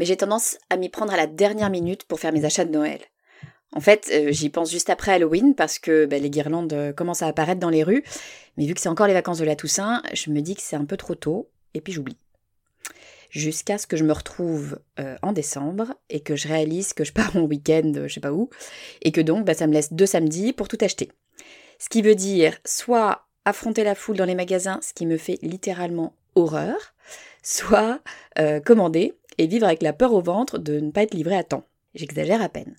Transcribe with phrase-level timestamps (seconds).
[0.00, 2.72] mais j'ai tendance à m'y prendre à la dernière minute pour faire mes achats de
[2.72, 3.00] Noël.
[3.72, 7.20] En fait, euh, j'y pense juste après Halloween parce que bah, les guirlandes euh, commencent
[7.20, 8.02] à apparaître dans les rues,
[8.56, 10.74] mais vu que c'est encore les vacances de la Toussaint, je me dis que c'est
[10.74, 12.16] un peu trop tôt, et puis j'oublie.
[13.28, 17.12] Jusqu'à ce que je me retrouve euh, en décembre et que je réalise que je
[17.12, 18.48] pars en week-end, je sais pas où,
[19.02, 21.10] et que donc bah, ça me laisse deux samedis pour tout acheter.
[21.78, 25.38] Ce qui veut dire soit affronter la foule dans les magasins, ce qui me fait
[25.42, 26.94] littéralement horreur,
[27.42, 28.00] soit
[28.64, 31.64] commander et vivre avec la peur au ventre de ne pas être livré à temps.
[31.94, 32.76] J'exagère à peine.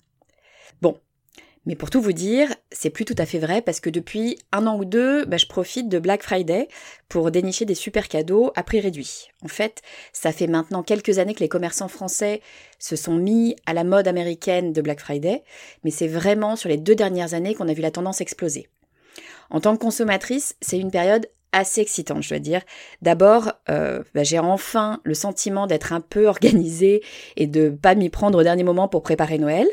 [0.80, 0.96] Bon,
[1.66, 4.68] mais pour tout vous dire, c'est plus tout à fait vrai parce que depuis un
[4.68, 6.68] an ou deux, bah, je profite de Black Friday
[7.08, 9.30] pour dénicher des super cadeaux à prix réduit.
[9.44, 9.82] En fait,
[10.12, 12.42] ça fait maintenant quelques années que les commerçants français
[12.78, 15.42] se sont mis à la mode américaine de Black Friday,
[15.82, 18.68] mais c'est vraiment sur les deux dernières années qu'on a vu la tendance exploser.
[19.50, 22.62] En tant que consommatrice, c'est une période assez excitante, je dois dire.
[23.02, 27.02] D'abord, euh, bah, j'ai enfin le sentiment d'être un peu organisée
[27.36, 29.66] et de pas m'y prendre au dernier moment pour préparer Noël.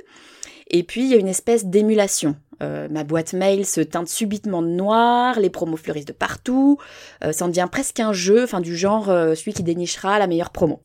[0.67, 2.35] Et puis, il y a une espèce d'émulation.
[2.61, 6.77] Euh, ma boîte mail se teinte subitement de noir, les promos fleurissent de partout,
[7.23, 10.51] euh, ça en devient presque un jeu, enfin du genre celui qui dénichera la meilleure
[10.51, 10.83] promo.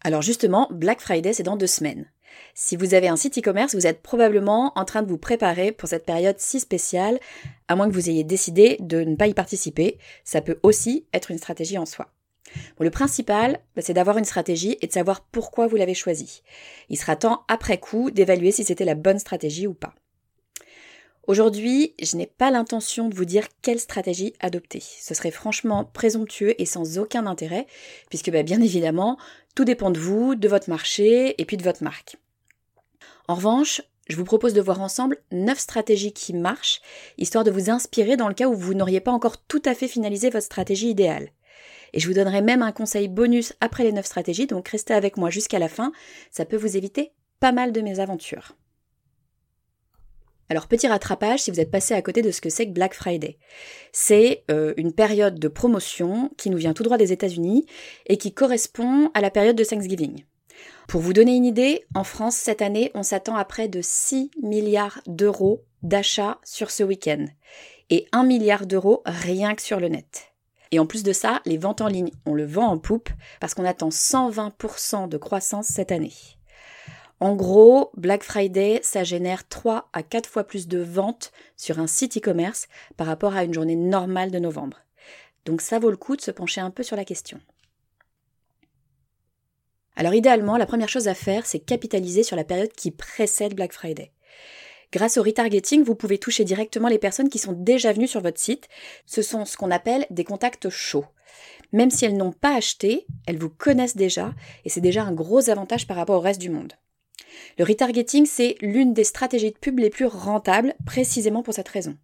[0.00, 2.06] Alors justement, Black Friday, c'est dans deux semaines.
[2.54, 5.88] Si vous avez un site e-commerce, vous êtes probablement en train de vous préparer pour
[5.88, 7.18] cette période si spéciale,
[7.68, 9.98] à moins que vous ayez décidé de ne pas y participer.
[10.24, 12.12] Ça peut aussi être une stratégie en soi.
[12.78, 16.42] le principal, bah, c'est d'avoir une stratégie et de savoir pourquoi vous l'avez choisie.
[16.90, 19.94] Il sera temps, après coup, d'évaluer si c'était la bonne stratégie ou pas.
[21.28, 24.82] Aujourd'hui, je n'ai pas l'intention de vous dire quelle stratégie adopter.
[24.82, 27.68] Ce serait franchement présomptueux et sans aucun intérêt,
[28.10, 29.16] puisque bah, bien évidemment,
[29.54, 32.16] tout dépend de vous, de votre marché et puis de votre marque.
[33.28, 36.80] En revanche, je vous propose de voir ensemble 9 stratégies qui marchent,
[37.18, 39.88] histoire de vous inspirer dans le cas où vous n'auriez pas encore tout à fait
[39.88, 41.30] finalisé votre stratégie idéale.
[41.92, 45.16] Et je vous donnerai même un conseil bonus après les 9 stratégies, donc restez avec
[45.16, 45.92] moi jusqu'à la fin,
[46.30, 48.56] ça peut vous éviter pas mal de mes aventures.
[50.48, 52.94] Alors petit rattrapage si vous êtes passé à côté de ce que c'est que Black
[52.94, 53.38] Friday.
[53.92, 57.64] C'est euh, une période de promotion qui nous vient tout droit des États-Unis
[58.06, 60.24] et qui correspond à la période de Thanksgiving.
[60.88, 64.30] Pour vous donner une idée, en France, cette année, on s'attend à près de 6
[64.42, 67.26] milliards d'euros d'achats sur ce week-end.
[67.90, 70.32] Et 1 milliard d'euros rien que sur le net.
[70.70, 73.54] Et en plus de ça, les ventes en ligne, on le vend en poupe parce
[73.54, 76.14] qu'on attend 120% de croissance cette année.
[77.20, 81.86] En gros, Black Friday, ça génère 3 à 4 fois plus de ventes sur un
[81.86, 84.78] site e-commerce par rapport à une journée normale de novembre.
[85.44, 87.40] Donc ça vaut le coup de se pencher un peu sur la question.
[89.96, 93.72] Alors idéalement, la première chose à faire, c'est capitaliser sur la période qui précède Black
[93.72, 94.10] Friday.
[94.92, 98.40] Grâce au retargeting, vous pouvez toucher directement les personnes qui sont déjà venues sur votre
[98.40, 98.68] site.
[99.06, 101.06] Ce sont ce qu'on appelle des contacts chauds.
[101.72, 105.48] Même si elles n'ont pas acheté, elles vous connaissent déjà et c'est déjà un gros
[105.48, 106.74] avantage par rapport au reste du monde.
[107.58, 111.96] Le retargeting, c'est l'une des stratégies de pub les plus rentables, précisément pour cette raison.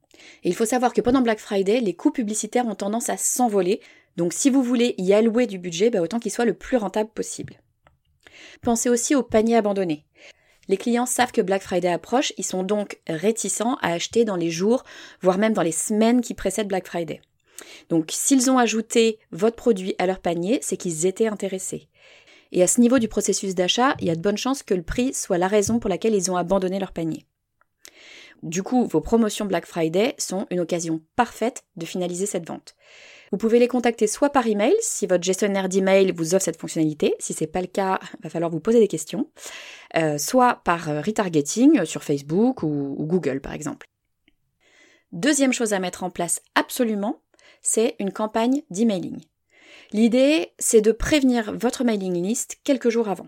[0.43, 3.81] Il faut savoir que pendant Black Friday, les coûts publicitaires ont tendance à s'envoler,
[4.16, 7.10] donc si vous voulez y allouer du budget, bah, autant qu'il soit le plus rentable
[7.10, 7.60] possible.
[8.62, 10.04] Pensez aussi aux paniers abandonnés.
[10.69, 14.50] Les clients savent que Black Friday approche, ils sont donc réticents à acheter dans les
[14.50, 14.84] jours,
[15.22, 17.21] voire même dans les semaines qui précèdent Black Friday.
[17.88, 21.88] Donc s'ils ont ajouté votre produit à leur panier, c'est qu'ils étaient intéressés.
[22.53, 24.82] Et à ce niveau du processus d'achat, il y a de bonnes chances que le
[24.82, 27.27] prix soit la raison pour laquelle ils ont abandonné leur panier.
[28.43, 32.77] Du coup, vos promotions Black Friday sont une occasion parfaite de finaliser cette vente.
[33.33, 37.15] Vous pouvez les contacter soit par email, si votre gestionnaire d'email vous offre cette fonctionnalité.
[37.19, 39.31] Si ce n'est pas le cas, il va falloir vous poser des questions.
[39.97, 43.86] Euh, soit par euh, retargeting sur Facebook ou, ou Google, par exemple.
[45.13, 47.22] Deuxième chose à mettre en place absolument,
[47.63, 49.21] c'est une campagne d'emailing.
[49.92, 53.27] L'idée, c'est de prévenir votre mailing list quelques jours avant.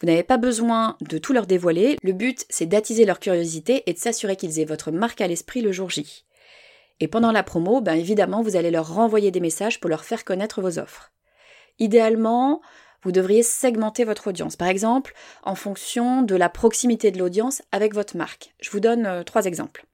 [0.00, 3.92] Vous n'avez pas besoin de tout leur dévoiler, le but c'est d'attiser leur curiosité et
[3.92, 6.25] de s'assurer qu'ils aient votre marque à l'esprit le jour J.
[7.00, 10.24] Et pendant la promo, ben évidemment, vous allez leur renvoyer des messages pour leur faire
[10.24, 11.12] connaître vos offres.
[11.78, 12.62] Idéalement,
[13.02, 17.94] vous devriez segmenter votre audience, par exemple en fonction de la proximité de l'audience avec
[17.94, 18.54] votre marque.
[18.60, 19.86] Je vous donne euh, trois exemples.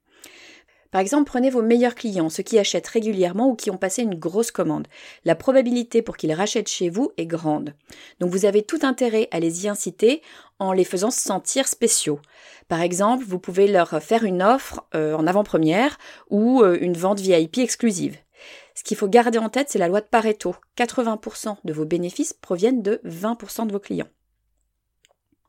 [0.93, 4.13] Par exemple, prenez vos meilleurs clients, ceux qui achètent régulièrement ou qui ont passé une
[4.13, 4.87] grosse commande.
[5.25, 7.73] La probabilité pour qu'ils rachètent chez vous est grande.
[8.19, 10.21] Donc vous avez tout intérêt à les y inciter
[10.59, 12.19] en les faisant se sentir spéciaux.
[12.67, 15.97] Par exemple, vous pouvez leur faire une offre euh, en avant-première
[16.29, 18.15] ou euh, une vente VIP exclusive.
[18.75, 20.55] Ce qu'il faut garder en tête, c'est la loi de Pareto.
[20.77, 24.09] 80% de vos bénéfices proviennent de 20% de vos clients.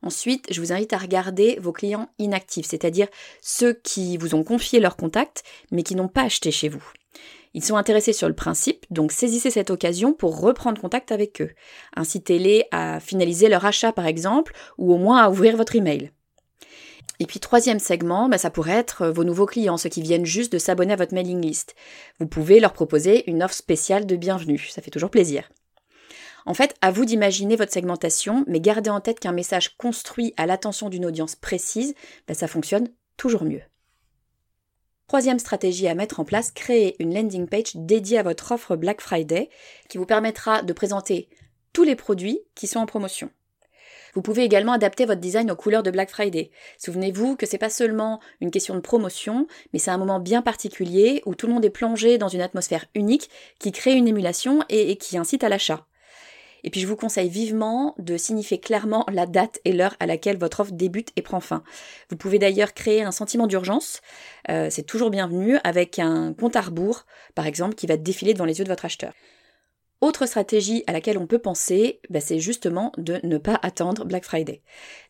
[0.05, 3.07] Ensuite, je vous invite à regarder vos clients inactifs, c'est-à-dire
[3.41, 6.85] ceux qui vous ont confié leur contact mais qui n'ont pas acheté chez vous.
[7.55, 11.49] Ils sont intéressés sur le principe, donc saisissez cette occasion pour reprendre contact avec eux.
[11.95, 16.11] Incitez-les à finaliser leur achat par exemple, ou au moins à ouvrir votre email.
[17.19, 20.51] Et puis troisième segment, bah, ça pourrait être vos nouveaux clients, ceux qui viennent juste
[20.51, 21.73] de s'abonner à votre mailing list.
[22.19, 25.49] Vous pouvez leur proposer une offre spéciale de bienvenue, ça fait toujours plaisir.
[26.45, 30.45] En fait, à vous d'imaginer votre segmentation, mais gardez en tête qu'un message construit à
[30.45, 31.95] l'attention d'une audience précise,
[32.27, 32.87] ben, ça fonctionne
[33.17, 33.61] toujours mieux.
[35.07, 39.01] Troisième stratégie à mettre en place, créer une landing page dédiée à votre offre Black
[39.01, 39.49] Friday
[39.89, 41.29] qui vous permettra de présenter
[41.73, 43.29] tous les produits qui sont en promotion.
[44.15, 46.49] Vous pouvez également adapter votre design aux couleurs de Black Friday.
[46.77, 51.21] Souvenez-vous que c'est pas seulement une question de promotion, mais c'est un moment bien particulier
[51.25, 54.95] où tout le monde est plongé dans une atmosphère unique qui crée une émulation et
[54.95, 55.85] qui incite à l'achat.
[56.65, 60.37] Et puis je vous conseille vivement de signifier clairement la date et l'heure à laquelle
[60.37, 61.63] votre offre débute et prend fin.
[62.09, 64.01] Vous pouvez d'ailleurs créer un sentiment d'urgence,
[64.49, 68.45] euh, c'est toujours bienvenu, avec un compte à rebours, par exemple, qui va défiler devant
[68.45, 69.13] les yeux de votre acheteur.
[70.01, 74.25] Autre stratégie à laquelle on peut penser, bah, c'est justement de ne pas attendre Black
[74.25, 74.61] Friday.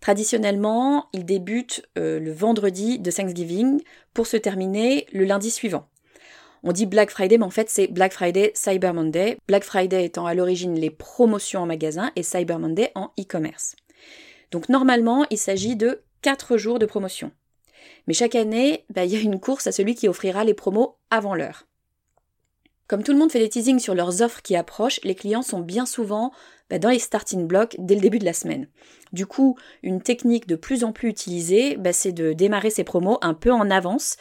[0.01, 3.81] Traditionnellement, il débute euh, le vendredi de Thanksgiving
[4.13, 5.87] pour se terminer le lundi suivant.
[6.67, 9.37] On dit Black Friday, mais en fait c'est Black Friday, Cyber Monday.
[9.47, 13.75] Black Friday étant à l'origine les promotions en magasin et Cyber Monday en e-commerce.
[14.49, 17.31] Donc normalement, il s'agit de 4 jours de promotion.
[18.07, 20.97] Mais chaque année, bah, il y a une course à celui qui offrira les promos
[21.11, 21.67] avant l'heure.
[22.87, 25.59] Comme tout le monde fait des teasings sur leurs offres qui approchent, les clients sont
[25.59, 26.31] bien souvent
[26.69, 28.67] bah, dans les starting blocks dès le début de la semaine.
[29.11, 33.17] Du coup, une technique de plus en plus utilisée, bah, c'est de démarrer ces promos
[33.21, 34.17] un peu en avance,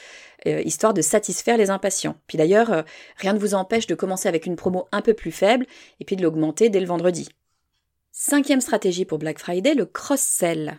[0.46, 2.16] euh, histoire de satisfaire les impatients.
[2.26, 2.82] Puis d'ailleurs, euh,
[3.18, 5.66] rien ne vous empêche de commencer avec une promo un peu plus faible
[6.00, 7.28] et puis de l'augmenter dès le vendredi.
[8.12, 10.78] Cinquième stratégie pour Black Friday, le cross-sell.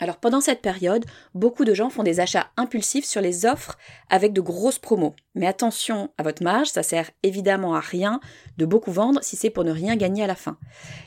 [0.00, 1.04] Alors pendant cette période,
[1.34, 3.76] beaucoup de gens font des achats impulsifs sur les offres
[4.08, 5.14] avec de grosses promos.
[5.34, 8.18] Mais attention à votre marge, ça sert évidemment à rien
[8.56, 10.56] de beaucoup vendre si c'est pour ne rien gagner à la fin.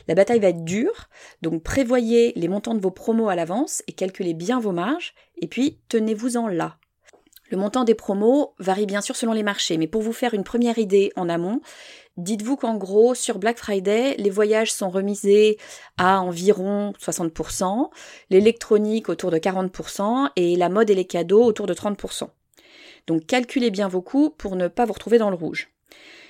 [0.07, 1.09] La bataille va être dure,
[1.41, 5.47] donc prévoyez les montants de vos promos à l'avance et calculez bien vos marges, et
[5.47, 6.77] puis tenez-vous-en là.
[7.49, 10.43] Le montant des promos varie bien sûr selon les marchés, mais pour vous faire une
[10.43, 11.61] première idée en amont,
[12.17, 15.57] dites-vous qu'en gros, sur Black Friday, les voyages sont remisés
[15.97, 17.89] à environ 60%,
[18.29, 22.27] l'électronique autour de 40% et la mode et les cadeaux autour de 30%.
[23.07, 25.69] Donc calculez bien vos coûts pour ne pas vous retrouver dans le rouge.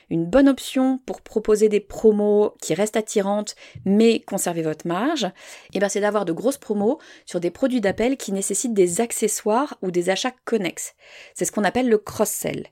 [0.09, 3.55] Une bonne option pour proposer des promos qui restent attirantes
[3.85, 5.27] mais conserver votre marge,
[5.73, 9.77] eh ben c'est d'avoir de grosses promos sur des produits d'appel qui nécessitent des accessoires
[9.81, 10.93] ou des achats connexes.
[11.33, 12.67] C'est ce qu'on appelle le cross-sell.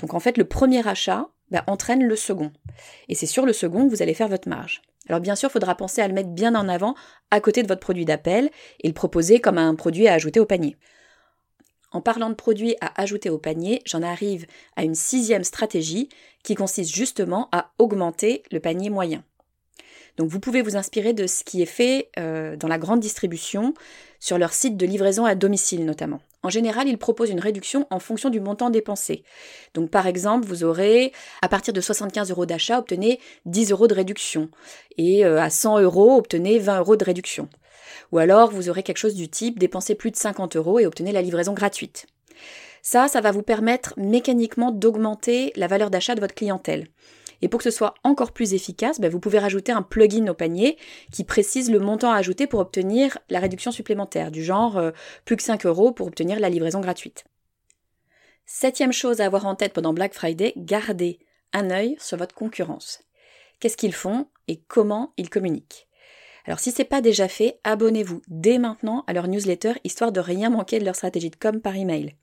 [0.00, 2.50] Donc en fait, le premier achat ben, entraîne le second.
[3.08, 4.82] Et c'est sur le second que vous allez faire votre marge.
[5.08, 6.94] Alors bien sûr, il faudra penser à le mettre bien en avant
[7.30, 8.50] à côté de votre produit d'appel
[8.80, 10.76] et le proposer comme un produit à ajouter au panier.
[11.90, 14.46] En parlant de produits à ajouter au panier, j'en arrive
[14.76, 16.08] à une sixième stratégie
[16.42, 19.22] qui consiste justement à augmenter le panier moyen.
[20.16, 23.74] Donc vous pouvez vous inspirer de ce qui est fait euh, dans la grande distribution,
[24.20, 26.20] sur leur site de livraison à domicile notamment.
[26.42, 29.22] En général, ils proposent une réduction en fonction du montant dépensé.
[29.74, 33.94] Donc par exemple, vous aurez, à partir de 75 euros d'achat, obtenez 10 euros de
[33.94, 34.48] réduction.
[34.98, 37.48] Et euh, à 100 euros, obtenez 20 euros de réduction.
[38.10, 41.12] Ou alors, vous aurez quelque chose du type dépensez plus de 50 euros et obtenez
[41.12, 42.06] la livraison gratuite.
[42.82, 46.88] Ça, ça va vous permettre mécaniquement d'augmenter la valeur d'achat de votre clientèle.
[47.42, 50.34] Et pour que ce soit encore plus efficace, ben, vous pouvez rajouter un plugin au
[50.34, 50.78] panier
[51.10, 54.92] qui précise le montant à ajouter pour obtenir la réduction supplémentaire, du genre euh,
[55.24, 57.24] plus que 5 euros pour obtenir la livraison gratuite.
[58.46, 61.18] Septième chose à avoir en tête pendant Black Friday, gardez
[61.52, 63.02] un œil sur votre concurrence.
[63.60, 65.88] Qu'est-ce qu'ils font et comment ils communiquent?
[66.44, 70.50] Alors si c'est pas déjà fait, abonnez-vous dès maintenant à leur newsletter histoire de rien
[70.50, 72.16] manquer de leur stratégie de com par email.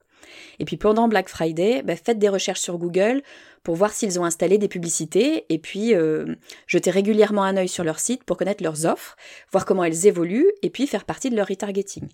[0.59, 3.21] Et puis pendant Black Friday, bah, faites des recherches sur Google
[3.63, 6.35] pour voir s'ils ont installé des publicités et puis euh,
[6.67, 9.15] jetez régulièrement un œil sur leur site pour connaître leurs offres,
[9.51, 12.07] voir comment elles évoluent et puis faire partie de leur retargeting.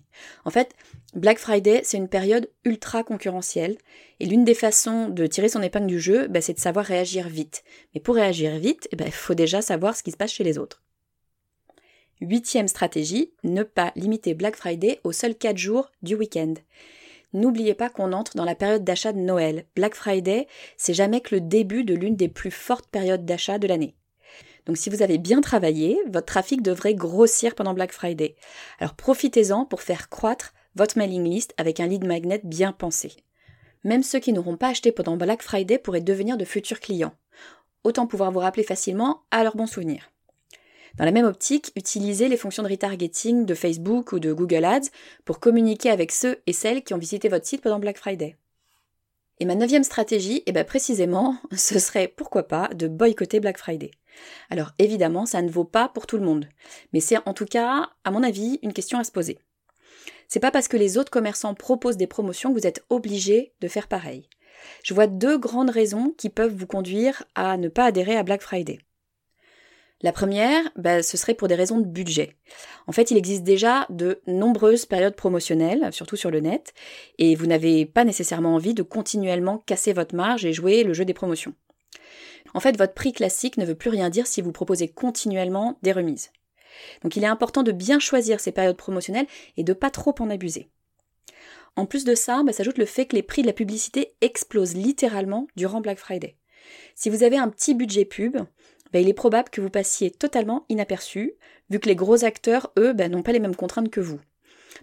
[0.44, 0.74] En fait,
[1.14, 3.78] Black Friday, c'est une période ultra concurrentielle
[4.20, 7.28] et l'une des façons de tirer son épingle du jeu, bah, c'est de savoir réagir
[7.28, 7.62] vite.
[7.94, 10.44] Mais pour réagir vite, eh ben, il faut déjà savoir ce qui se passe chez
[10.44, 10.82] les autres.
[12.20, 16.54] Huitième stratégie, ne pas limiter Black Friday aux seuls 4 jours du week-end.
[17.32, 19.66] N'oubliez pas qu'on entre dans la période d'achat de Noël.
[19.74, 23.66] Black Friday, c'est jamais que le début de l'une des plus fortes périodes d'achat de
[23.66, 23.94] l'année.
[24.66, 28.34] Donc si vous avez bien travaillé, votre trafic devrait grossir pendant Black Friday.
[28.78, 33.12] Alors profitez-en pour faire croître votre mailing list avec un lead magnet bien pensé.
[33.84, 37.14] Même ceux qui n'auront pas acheté pendant Black Friday pourraient devenir de futurs clients.
[37.84, 40.10] Autant pouvoir vous rappeler facilement à leurs bons souvenirs.
[40.98, 44.88] Dans la même optique, utilisez les fonctions de retargeting de Facebook ou de Google Ads
[45.24, 48.36] pour communiquer avec ceux et celles qui ont visité votre site pendant Black Friday.
[49.38, 53.90] Et ma neuvième stratégie, eh bien précisément, ce serait pourquoi pas de boycotter Black Friday.
[54.48, 56.48] Alors évidemment, ça ne vaut pas pour tout le monde,
[56.94, 59.38] mais c'est en tout cas, à mon avis, une question à se poser.
[60.28, 63.68] C'est pas parce que les autres commerçants proposent des promotions que vous êtes obligé de
[63.68, 64.28] faire pareil.
[64.82, 68.40] Je vois deux grandes raisons qui peuvent vous conduire à ne pas adhérer à Black
[68.40, 68.78] Friday.
[70.02, 72.36] La première, bah, ce serait pour des raisons de budget.
[72.86, 76.74] En fait, il existe déjà de nombreuses périodes promotionnelles, surtout sur le net,
[77.18, 81.06] et vous n'avez pas nécessairement envie de continuellement casser votre marge et jouer le jeu
[81.06, 81.54] des promotions.
[82.52, 85.92] En fait, votre prix classique ne veut plus rien dire si vous proposez continuellement des
[85.92, 86.30] remises.
[87.02, 89.26] Donc il est important de bien choisir ces périodes promotionnelles
[89.56, 90.68] et de pas trop en abuser.
[91.74, 94.74] En plus de ça, bah, s'ajoute le fait que les prix de la publicité explosent
[94.74, 96.36] littéralement durant Black Friday.
[96.94, 98.38] Si vous avez un petit budget pub,
[98.92, 101.34] bah, il est probable que vous passiez totalement inaperçu,
[101.70, 104.20] vu que les gros acteurs, eux, bah, n'ont pas les mêmes contraintes que vous.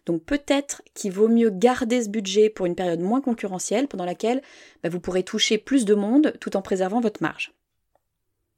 [0.06, 4.42] Donc peut-être qu'il vaut mieux garder ce budget pour une période moins concurrentielle, pendant laquelle
[4.84, 7.54] bah, vous pourrez toucher plus de monde tout en préservant votre marge.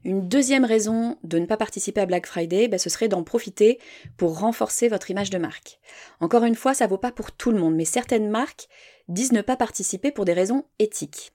[0.04, 3.80] Une deuxième raison de ne pas participer à Black Friday, ce serait d'en profiter
[4.18, 5.80] pour renforcer votre image de marque.
[6.20, 8.68] Encore une fois, ça vaut pas pour tout le monde, mais certaines marques
[9.08, 11.34] disent ne pas participer pour des raisons éthiques.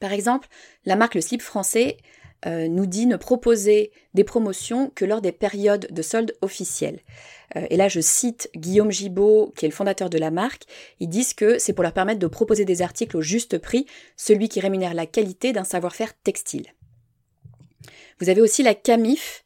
[0.00, 0.48] Par exemple,
[0.86, 1.98] la marque Le Slip français
[2.46, 7.00] euh, nous dit ne proposer des promotions que lors des périodes de soldes officielles.
[7.56, 10.64] Euh, et là, je cite Guillaume Gibaud, qui est le fondateur de la marque.
[11.00, 14.48] Ils disent que c'est pour leur permettre de proposer des articles au juste prix, celui
[14.48, 16.66] qui rémunère la qualité d'un savoir-faire textile.
[18.20, 19.44] Vous avez aussi la Camif,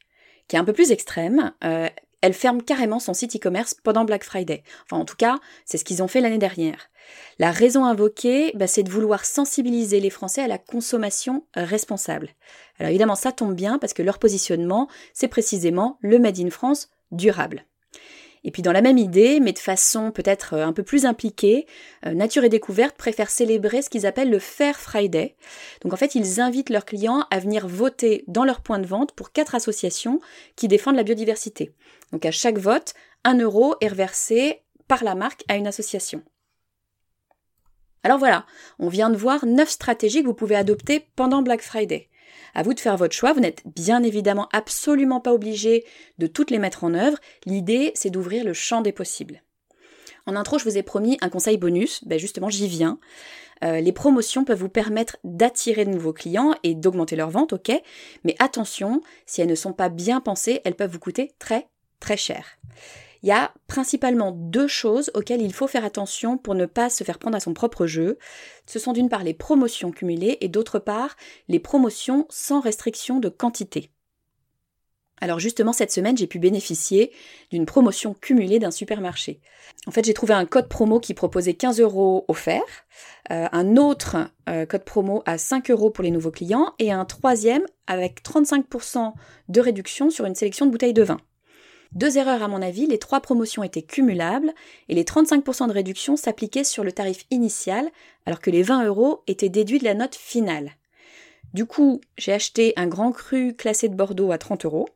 [0.48, 1.52] qui est un peu plus extrême.
[1.64, 1.88] Euh,
[2.22, 4.62] elle ferme carrément son site e-commerce pendant Black Friday.
[4.84, 6.88] Enfin, en tout cas, c'est ce qu'ils ont fait l'année dernière.
[7.38, 12.30] La raison invoquée, bah, c'est de vouloir sensibiliser les Français à la consommation responsable.
[12.78, 16.88] Alors évidemment, ça tombe bien parce que leur positionnement, c'est précisément le Made in France
[17.10, 17.64] durable.
[18.44, 21.66] Et puis dans la même idée, mais de façon peut-être euh, un peu plus impliquée,
[22.06, 25.36] euh, Nature et Découverte préfèrent célébrer ce qu'ils appellent le Fair Friday.
[25.82, 29.12] Donc en fait, ils invitent leurs clients à venir voter dans leur point de vente
[29.12, 30.20] pour quatre associations
[30.56, 31.72] qui défendent la biodiversité.
[32.12, 32.94] Donc à chaque vote,
[33.24, 36.22] un euro est reversé par la marque à une association.
[38.04, 38.46] Alors voilà,
[38.80, 42.08] on vient de voir neuf stratégies que vous pouvez adopter pendant Black Friday.
[42.54, 45.84] À vous de faire votre choix, vous n'êtes bien évidemment absolument pas obligé
[46.18, 47.18] de toutes les mettre en œuvre.
[47.46, 49.42] L'idée, c'est d'ouvrir le champ des possibles.
[50.26, 52.98] En intro, je vous ai promis un conseil bonus, ben justement j'y viens.
[53.64, 57.72] Euh, les promotions peuvent vous permettre d'attirer de nouveaux clients et d'augmenter leurs ventes, ok,
[58.24, 61.68] mais attention, si elles ne sont pas bien pensées, elles peuvent vous coûter très
[62.00, 62.58] très cher.
[63.22, 67.04] Il y a principalement deux choses auxquelles il faut faire attention pour ne pas se
[67.04, 68.18] faire prendre à son propre jeu.
[68.66, 71.16] Ce sont d'une part les promotions cumulées et d'autre part
[71.48, 73.90] les promotions sans restriction de quantité.
[75.20, 77.12] Alors justement, cette semaine, j'ai pu bénéficier
[77.52, 79.40] d'une promotion cumulée d'un supermarché.
[79.86, 82.86] En fait, j'ai trouvé un code promo qui proposait 15 euros offerts,
[83.30, 84.16] euh, un autre
[84.48, 89.12] euh, code promo à 5 euros pour les nouveaux clients et un troisième avec 35%
[89.48, 91.18] de réduction sur une sélection de bouteilles de vin.
[91.94, 94.52] Deux erreurs à mon avis, les trois promotions étaient cumulables
[94.88, 97.90] et les 35% de réduction s'appliquaient sur le tarif initial
[98.24, 100.72] alors que les 20 euros étaient déduits de la note finale.
[101.52, 104.88] Du coup, j'ai acheté un grand cru classé de Bordeaux à 30 euros.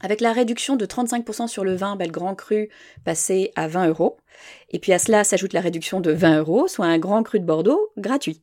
[0.00, 2.68] Avec la réduction de 35% sur le vin, bah, le grand cru
[3.04, 4.16] passé à 20 euros.
[4.70, 7.44] Et puis à cela s'ajoute la réduction de 20 euros, soit un grand cru de
[7.44, 8.40] Bordeaux gratuit.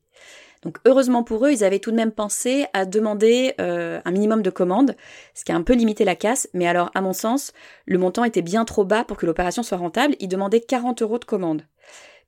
[0.63, 4.41] Donc heureusement pour eux, ils avaient tout de même pensé à demander euh, un minimum
[4.41, 4.95] de commandes,
[5.33, 7.53] ce qui a un peu limité la casse, mais alors à mon sens,
[7.85, 11.19] le montant était bien trop bas pour que l'opération soit rentable, ils demandaient 40 euros
[11.19, 11.63] de commande.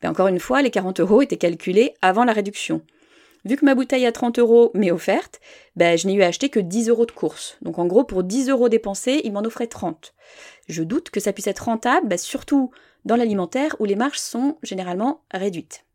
[0.01, 2.81] Mais encore une fois, les 40 euros étaient calculés avant la réduction.
[3.45, 5.39] Vu que ma bouteille à 30 euros m'est offerte,
[5.75, 7.57] ben, je n'ai eu à acheter que 10 euros de course.
[7.61, 10.13] Donc en gros, pour 10 euros dépensés, ils m'en offraient 30.
[10.67, 12.71] Je doute que ça puisse être rentable, ben, surtout
[13.05, 15.85] dans l'alimentaire où les marges sont généralement réduites.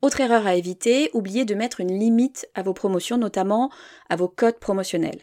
[0.00, 3.70] Autre erreur à éviter, oubliez de mettre une limite à vos promotions, notamment
[4.08, 5.20] à vos codes promotionnels.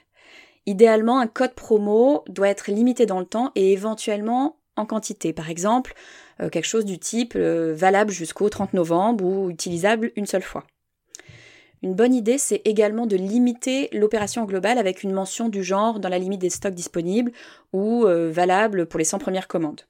[0.65, 5.31] Idéalement, un code promo doit être limité dans le temps et éventuellement en quantité.
[5.31, 5.93] Par exemple,
[6.41, 10.65] euh, quelque chose du type euh, valable jusqu'au 30 novembre ou utilisable une seule fois.
[11.81, 16.09] Une bonne idée, c'est également de limiter l'opération globale avec une mention du genre dans
[16.09, 17.31] la limite des stocks disponibles
[17.73, 19.81] ou euh, valable pour les 100 premières commandes.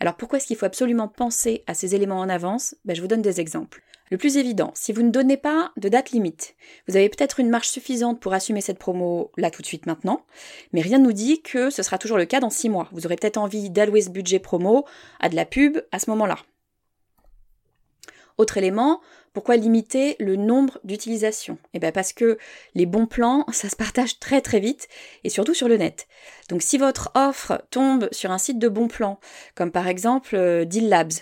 [0.00, 2.74] Alors pourquoi est-ce qu'il faut absolument penser à ces éléments en avance?
[2.84, 3.82] Ben, Je vous donne des exemples.
[4.10, 6.54] Le plus évident, si vous ne donnez pas de date limite,
[6.86, 10.24] vous avez peut-être une marge suffisante pour assumer cette promo là tout de suite maintenant,
[10.72, 12.88] mais rien ne nous dit que ce sera toujours le cas dans six mois.
[12.92, 14.86] Vous aurez peut-être envie d'allouer ce budget promo
[15.20, 16.38] à de la pub à ce moment-là.
[18.38, 19.00] Autre élément,
[19.32, 21.58] pourquoi limiter le nombre d'utilisations?
[21.74, 22.38] Eh bien parce que
[22.76, 24.86] les bons plans, ça se partage très très vite
[25.24, 26.06] et surtout sur le net.
[26.48, 29.18] Donc si votre offre tombe sur un site de bons plans,
[29.56, 31.12] comme par exemple euh, Deal Labs,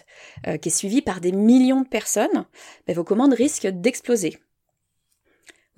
[0.46, 2.44] euh, qui est suivi par des millions de personnes,
[2.86, 4.38] ben, vos commandes risquent d'exploser.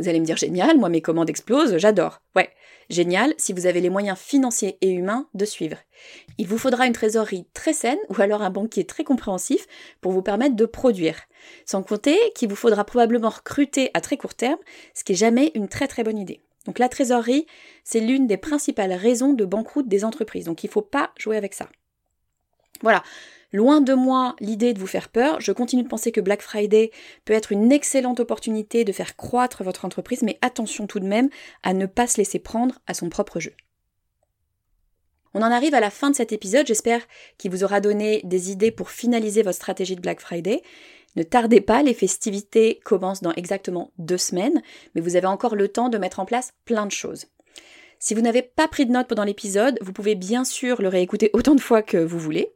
[0.01, 2.21] Vous allez me dire génial, moi mes commandes explosent, j'adore.
[2.37, 2.51] Ouais,
[2.91, 5.77] génial si vous avez les moyens financiers et humains de suivre.
[6.39, 9.67] Il vous faudra une trésorerie très saine ou alors un banquier très compréhensif
[10.01, 11.21] pour vous permettre de produire.
[11.67, 14.59] Sans compter qu'il vous faudra probablement recruter à très court terme,
[14.95, 16.43] ce qui est jamais une très très bonne idée.
[16.67, 17.47] Donc la trésorerie,
[17.85, 20.45] c'est l'une des principales raisons de banqueroute des entreprises.
[20.45, 21.69] Donc il ne faut pas jouer avec ça.
[22.83, 23.03] Voilà,
[23.53, 26.91] Loin de moi l'idée de vous faire peur, je continue de penser que Black Friday
[27.25, 31.31] peut être une excellente opportunité de faire croître votre entreprise, mais attention tout de même
[31.63, 33.55] à ne pas se laisser prendre à son propre jeu.
[35.33, 37.01] On en arrive à la fin de cet épisode, j'espère
[37.39, 40.63] qu'il vous aura donné des idées pour finaliser votre stratégie de Black Friday.
[41.17, 44.63] Ne tardez pas, les festivités commencent dans exactement deux semaines,
[44.95, 47.27] mais vous avez encore le temps de mettre en place plein de choses.
[48.01, 51.31] Si vous n'avez pas pris de notes pendant l'épisode, vous pouvez bien sûr le réécouter
[51.33, 52.53] autant de fois que vous voulez.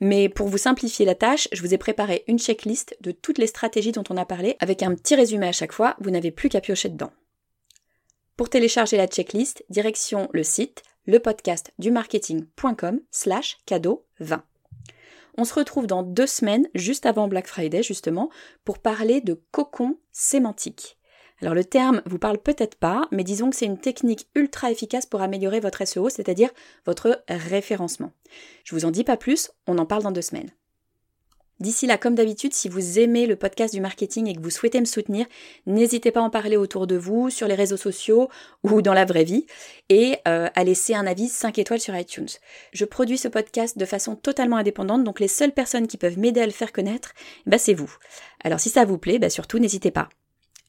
[0.00, 3.46] Mais pour vous simplifier la tâche, je vous ai préparé une checklist de toutes les
[3.46, 6.50] stratégies dont on a parlé, avec un petit résumé à chaque fois, vous n'avez plus
[6.50, 7.12] qu'à piocher dedans.
[8.36, 14.44] Pour télécharger la checklist, direction le site lepodcastdumarketing.com slash cadeau 20.
[15.38, 18.30] On se retrouve dans deux semaines, juste avant Black Friday justement,
[18.64, 20.98] pour parler de cocon sémantique.
[21.42, 25.06] Alors le terme vous parle peut-être pas, mais disons que c'est une technique ultra efficace
[25.06, 26.50] pour améliorer votre SEO, c'est-à-dire
[26.86, 28.12] votre référencement.
[28.62, 30.52] Je vous en dis pas plus, on en parle dans deux semaines.
[31.58, 34.80] D'ici là, comme d'habitude, si vous aimez le podcast du marketing et que vous souhaitez
[34.80, 35.26] me soutenir,
[35.66, 38.28] n'hésitez pas à en parler autour de vous, sur les réseaux sociaux
[38.62, 39.46] ou dans la vraie vie,
[39.88, 42.28] et euh, à laisser un avis 5 étoiles sur iTunes.
[42.72, 46.40] Je produis ce podcast de façon totalement indépendante, donc les seules personnes qui peuvent m'aider
[46.40, 47.12] à le faire connaître,
[47.46, 47.92] bah, c'est vous.
[48.42, 50.08] Alors si ça vous plaît, bah, surtout n'hésitez pas.